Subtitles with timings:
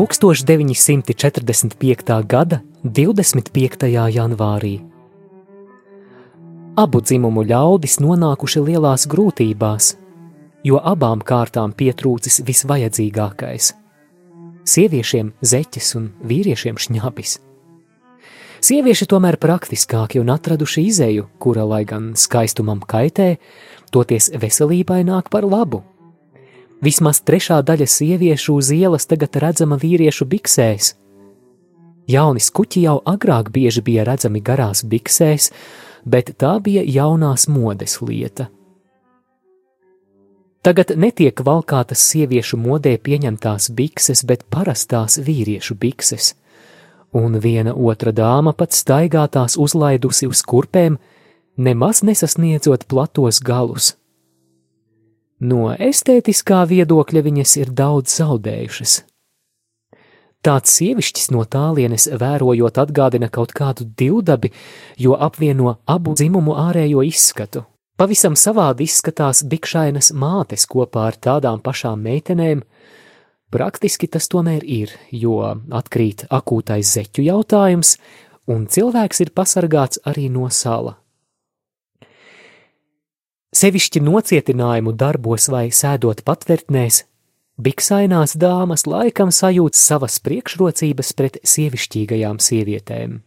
[0.00, 2.24] Tūkstoš 945.
[2.24, 3.82] gada 25.
[4.08, 4.70] janvārī.
[6.80, 9.90] Abu dzimumu ļaudis nonākuši lielās grūtībās,
[10.64, 13.74] jo abām kārtām pietrūcis visvajadzīgākais-
[14.72, 17.36] sieviešiem zeķes un vīriešiem šņabis.
[18.60, 23.36] Sievieti tomēr praktiskāki un atraduši izēju, kura, lai gan skaistumam kaitē,
[23.92, 25.82] toties veselībai nāk par labu.
[26.80, 30.94] Vismaz trešā daļa sieviešu uz ielas tagad redzama vīriešu biksēs.
[32.08, 35.50] Jauni skuķi jau agrāk bieži bija redzami garās biksēs,
[36.04, 38.48] bet tā bija jaunās modes lieta.
[40.64, 46.34] Tagad netiek valkātas sieviešu modē pieņemtās bikses, bet parastās vīriešu bikses,
[47.16, 50.98] un viena otra dāma pat staigā tās uzlaidusi uz kurpēm,
[51.56, 53.99] nemaz nesasniedzot platos galus.
[55.40, 58.98] No estētiskā viedokļa viņas ir daudz zaudējušas.
[60.44, 64.52] Tāds sievišķis no tālienes vērojot atgādina kaut kādu divdabi,
[65.00, 67.64] jo apvieno abu dzimumu ārējo izskatu.
[68.00, 72.62] Pavisam savādi izskatās bikšainas mātes kopā ar tādām pašām meitenēm.
[73.52, 75.40] Praktiski tas tomēr ir, jo
[75.76, 77.96] atkrīt akūtais zeķu jautājums,
[78.48, 80.99] un cilvēks ir pasargāts arī no sala.
[83.50, 87.00] Sevišķi nocietinājumu darbos vai sēdot patvērtnēs,
[87.58, 93.18] biksainās dāmas laikam sajūt savas priekšrocības pret sievišķīgajām sievietēm.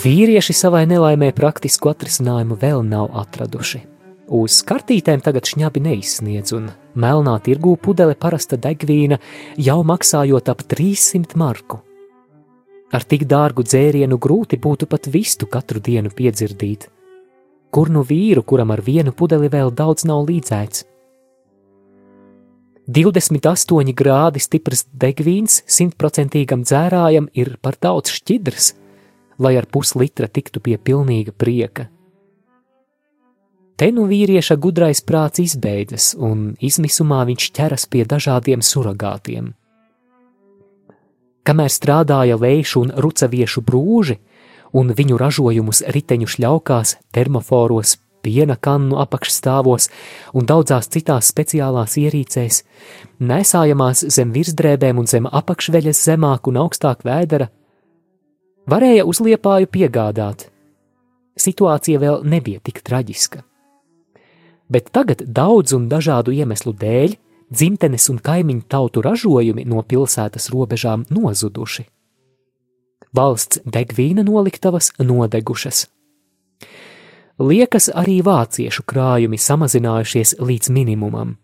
[0.00, 3.82] Vīrieši savai nelaimē praktisku atrisinājumu vēl nav atraduši.
[4.30, 9.18] Uz kartītēm tagad šņabi neizsniedz, un melnā tirgū pudele parasta degvīna
[9.58, 11.82] jau maksājot ap 300 marku.
[12.90, 16.88] Ar tik dārgu dzērienu grūti būtu pat vistu katru dienu piedzirdīt.
[17.70, 20.86] Kur nu vīru, kuram ar vienu pudeli vēl daudz nav līdzēts?
[22.90, 28.72] 28 grādi stiprs degvīns simtprocentīgam dzērājam ir par daudz šķidrs,
[29.38, 31.86] lai ar puslitra tiktu pie pilnīga prieka.
[33.78, 39.54] Te nu vīrieša gudrais prāts izbeidzas, un izmisumā viņš ķeras pie dažādiem surrogātiem.
[41.50, 44.20] Kamēr strādāja lēšu un rucaviešu brūži,
[44.70, 49.88] un viņu ražojumus riteņu šļaukās, termoforos, piena kannu apakšstāvos
[50.36, 52.60] un daudzās citās speciālās ierīcēs,
[53.18, 57.50] nesājamās zem virsdrēbēm un zem apakšveļas zemāk un augstāk vēdera,
[58.70, 60.44] Varēja uzliepāju piegādāt.
[61.40, 63.40] Situācija vēl nebija tik traģiska.
[64.70, 67.16] Bet tagad daudz un dažādu iemeslu dēļ
[67.50, 71.86] dzimtenes un kaimiņu tautu ražojumi no pilsētas robežām nozuduši.
[73.16, 75.88] Valsts degvīna noliktavas nodegušas.
[77.40, 81.38] Liekas arī vāciešu krājumi samazinājušies līdz minimumam,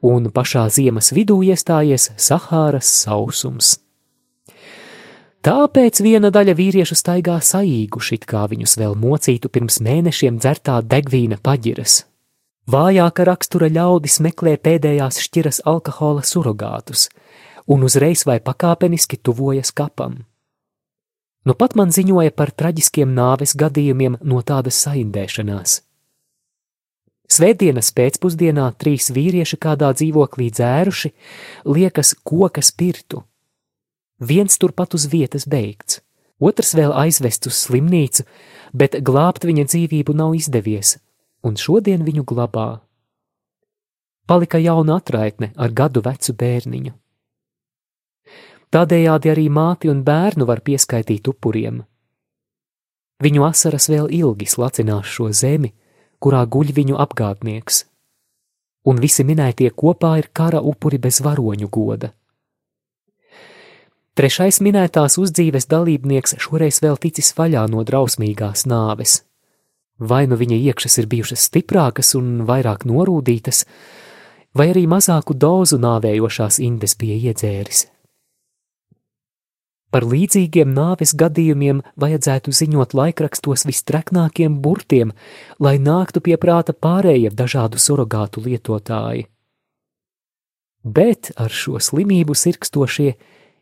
[0.00, 3.80] un pašā ziemas vidū iestājies Sahāras sausums.
[5.44, 12.04] Tāpēc viena daļa vīriešu staigā saīguši, kā viņus vēl mocītu pirms mēnešiem dzertā degvīna paģiras.
[12.70, 17.08] Vājāka rakstura ļaudis meklē pēdējās šķiras alkohola surrogātus
[17.68, 20.22] un uzreiz vai pakāpeniski tuvojas kapam.
[21.44, 25.82] Nu pat man ziņoja par traģiskiem nāves gadījumiem no tādas saindēšanās.
[27.28, 31.12] Svētdienas pēcpusdienā trīs vīrieši kādā dzīvoklī dzēruši,
[31.68, 33.24] liekas, koka spirtu
[34.20, 35.98] Viens turpat uz vietas beigts,
[36.38, 38.22] otrs vēl aizvests uz slimnīcu,
[38.72, 40.98] bet glābt viņa dzīvību nav izdevies,
[41.44, 42.80] un šodien viņu glabā.
[44.26, 46.92] Palika jauna atraitne ar gadu vecu bērniņu.
[48.74, 51.82] Tādējādi arī māti un bērnu var pieskaitīt upuriem.
[53.22, 55.70] Viņu asaras vēl ilgi slacinās šo zemi,
[56.18, 57.84] kurā guļ viņu apgādnieks,
[58.88, 62.10] un visi minētie kopā ir kara upuri bez varoņu goda.
[64.14, 69.20] Trešais minētās uzdzīves dalībnieks šoreiz vēl ticis vaļā no drausmīgās nāves.
[69.98, 73.64] Vai nu viņa iekšas ir bijušas stiprākas un vairāk norūdītas,
[74.54, 77.86] vai arī mazāku dozu nāvējošās indes bija iedzēris.
[79.94, 85.12] Par līdzīgiem nāves gadījumiem vajadzētu ziņot laikrakstos vistreknākiem burtiem,
[85.62, 89.28] lai nāktu pie prāta pārējie dažādu surrogātu lietotāji.
[90.82, 93.14] Bet ar šo slimību sirkstošie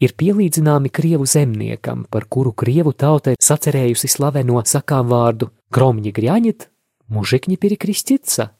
[0.00, 6.68] ir pielīdzināmi krievu zemniekam, par kuru krievu tauta ir sacerējusi slaveno sakām vārdu Kromņi grjaņit,
[7.12, 8.50] mužikņi pirikristica.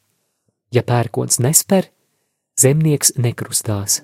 [0.73, 1.89] Ja pērkons nesper,
[2.59, 4.03] zemnieks nekrustās.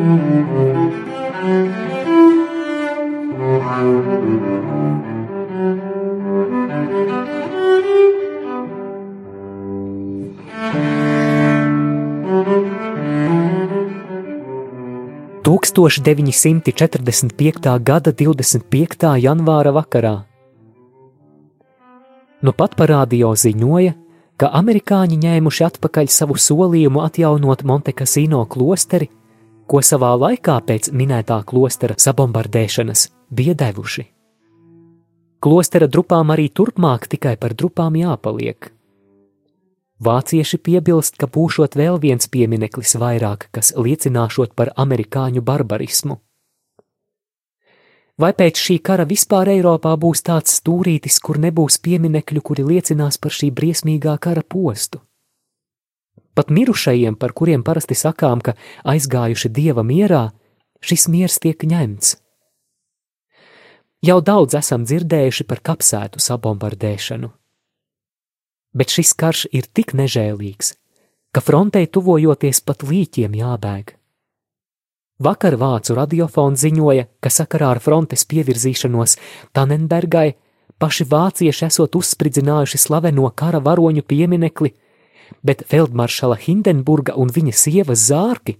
[0.00, 1.09] Thank you.
[15.70, 17.78] Tūkstoš 945.
[17.78, 19.04] gada 25.
[19.22, 20.24] janvāra vakarā.
[22.42, 23.92] Nu pat parādio ziņoja,
[24.34, 29.12] ka amerikāņi ņēmuši atpakaļ savu solījumu atjaunot Montekasino klosteri,
[29.70, 34.08] ko savā laikā pēc minētā klostera sabombardēšanas bija devuši.
[35.38, 38.72] Klostera drupām arī turpmāk tikai par drupām jāpaliek.
[40.00, 46.16] Vācieši piebilst, ka būšot vēl viens piemineklis vairāk, kas liecināšot par amerikāņu barbarismu.
[48.20, 53.32] Vai pēc šī kara vispār Eiropā būs tāds stūrītis, kur nebūs pieminekļu, kuri liecinās par
[53.32, 55.00] šī briesmīgā kara postu?
[56.36, 58.56] Pat mirušajiem, par kuriem parasti sakām, ka
[58.88, 60.30] aizgājuši dieva mierā,
[60.80, 62.16] šis miers tiek ņemts.
[64.04, 67.32] Jau daudz esam dzirdējuši par kapsētu sabombardēšanu.
[68.74, 70.74] Bet šis karš ir tik nežēlīgs,
[71.34, 73.96] ka frontei tuvojoties pat līķiem jābēg.
[75.20, 79.18] Vakar vācu radiofons ziņoja, ka sakarā ar frontes pievirzīšanos
[79.52, 80.30] Tanenbergai
[80.80, 84.72] paši vācieši esot uzspridzinājuši slaveno kara varoņu pieminekli,
[85.44, 88.56] bet feldmaršala Hindenburga un viņa sievas zārki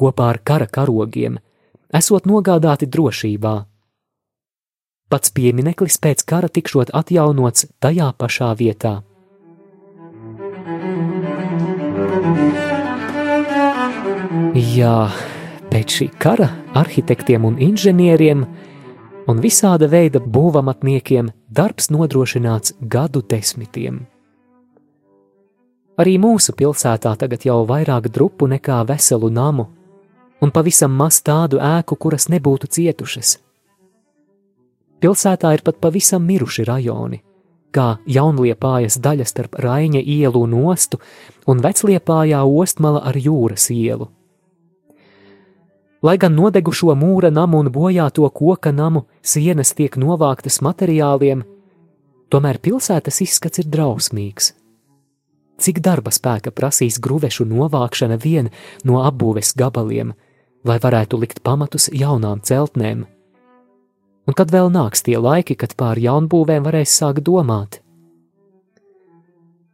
[0.00, 1.38] kopā ar kara karogiem
[1.94, 3.54] esot nogādāti drošībā.
[5.10, 9.00] Pats piemineklis pēc kara tikšot atjaunots tajā pašā vietā.
[14.54, 15.10] Jā,
[15.70, 18.40] Pēc šī kara arhitektiem un inženieriem
[19.30, 24.00] un visāda veida būvamatniekiem darbs nodrošināts gadu desmitiem.
[26.00, 29.68] Arī mūsu pilsētā tagad jau vairāk drupu nekā veselu namu,
[30.42, 33.36] un pavisam maz tādu ēku, kuras nebūtu cietušas.
[35.00, 37.22] Pilsētā ir pat pavisam miruši rajoni,
[37.70, 40.98] kā jaunliepājas daļa starp Raiņa ielu un ostu
[41.46, 44.10] un vecliepājā ostmala ar jūras ielu.
[46.00, 51.42] Lai gan nodegušo mūra namu un bojāto koka namu sienas tiek novāktas materiāliem,
[52.32, 54.54] tomēr pilsētas izskats ir drausmīgs.
[55.60, 58.48] Cik darba spēka prasīs grūvešu novākšana vien
[58.88, 60.14] no apbūves gabaliem,
[60.64, 63.04] lai varētu likt pamatus jaunām celtnēm?
[64.24, 67.82] Un kad vēl nāks tie laiki, kad pār jaunbūvēm varēs sākt domāt?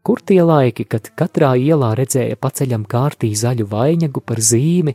[0.02, 4.94] Kur tie laiki, kad katrā ielā redzēja paceļam kārtī zaļu vainagu par zīmi,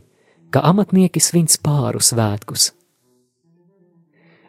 [0.52, 2.72] ka amatnieki svin spāru svētkus.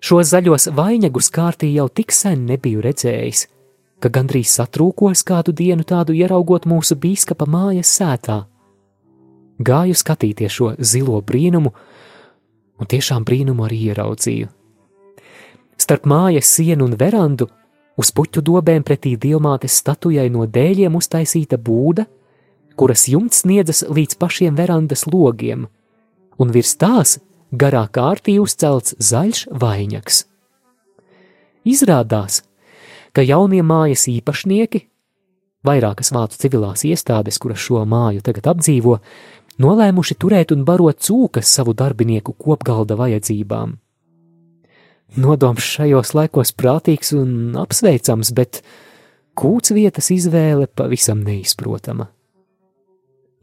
[0.03, 3.45] Šos zaļos vainagus kārtī jau tik sen nebiju redzējis,
[4.03, 8.41] ka gandrīz satrūkos kādu dienu tādu ieraugot mūsu bīskapa mājas sētā.
[9.63, 11.71] Gāju skatīties šo zilo brīnumu,
[12.83, 14.49] un tiešām brīnumu arī ieraudzīju.
[15.79, 17.47] Starp mājas sienu un verandu
[17.95, 22.03] uz puķu dobēm pretī diamātes statujai no dēļiem uztaisīta būda,
[22.75, 25.63] kuras jumts sniedzas līdz pašiem verandas logiem–
[26.39, 27.17] un virs tās
[27.51, 30.23] garā kārtī uzcelts zaļš vainags.
[31.63, 32.41] Izrādās,
[33.13, 34.87] ka jaunie mājas īpašnieki,
[35.63, 38.97] vairākas vācu civilās iestādes, kuras šo māju tagad apdzīvo,
[39.63, 43.77] nolēmuši turēt un barot cūkas savu darbinieku kopgalda vajadzībām.
[45.23, 48.63] Nodoms šajos laikos prātīgs un apsveicams, bet
[49.37, 52.09] kūts vietas izvēle pavisam neizprotama.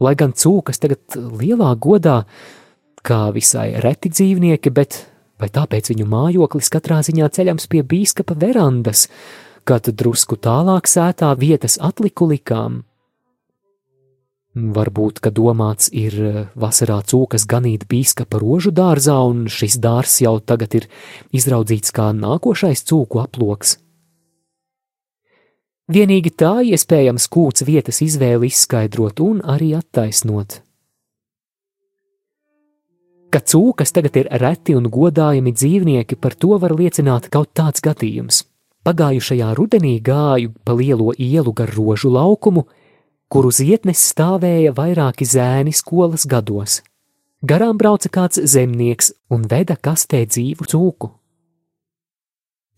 [0.01, 2.25] Lai gan cūkas tagad lielā godā
[3.07, 5.04] kā visai reti dzīvnieki, bet
[5.40, 9.09] vai tāpēc viņu mājoklis katrā ziņā ceļams pie bīskapa verandas,
[9.64, 12.83] kad drusku tālāk sētā vietas atliku likām.
[14.50, 16.16] Varbūt, ka domāts ir
[16.59, 20.88] vasarā cūkas ganīt bīskapa rožu dārzā, un šis dārs jau tagad ir
[21.30, 23.76] izraudzīts kā nākošais cūku aploks.
[25.90, 30.61] Vienīgi tā iespējams kūts vietas izvēli izskaidrot un arī attaisnot
[33.31, 38.45] ka cūkas tagad ir reti un godājami dzīvnieki, par to var liecināt kaut tāds gadījums.
[38.85, 42.65] pagājušajā rudenī gāju pa lielo ielu gar rožu laukumu,
[43.29, 46.81] kur uz ietnes stāvēja vairāki zēni skolas gados.
[47.43, 51.13] Garām brauca kāds zemnieks un veda kastē dzīvu cūku.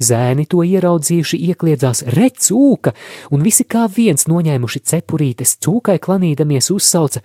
[0.02, 2.92] Zēni to ieraudzījuši, iekļiedzās rec cūka,
[3.30, 7.22] un visi kā viens noņēmuši cepurītes cūkai klanīdamies uzsauca: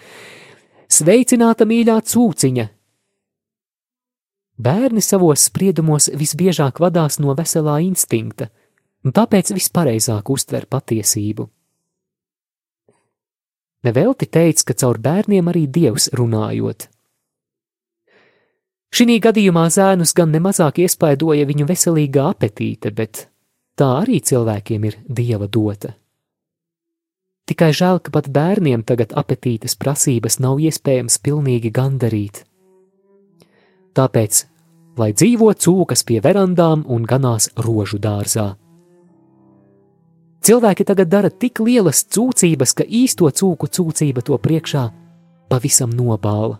[0.87, 2.67] Sveicināta mīļā cūciņa!
[4.57, 8.49] Bērni savos spriedumos visbiežāk vadās no veselā instinkta,
[9.05, 11.45] un tāpēc vispareizāk uztver patiesību.
[13.85, 16.87] Nevelti teica, ka caur bērniem arī dievs runājot.
[18.97, 23.27] Šī gadījumā zēnus gan nemazāk iespaidoja viņu veselīgā apetīte, bet
[23.77, 25.93] tā arī cilvēkiem ir dieva dota.
[27.47, 32.41] Tikai žēl, ka pat bērniem tagad apetītes prasības nav iespējams pilnīgi gandarīt.
[33.97, 34.43] Tāpēc,
[35.01, 38.51] lai dzīvo cūkas pie verandām un ganās rožu dārzā.
[40.45, 44.85] Cilvēki tagad dara tik lielas cūcības, ka īsto cūku cūcība to priekšā
[45.49, 46.59] pavisam nobāla.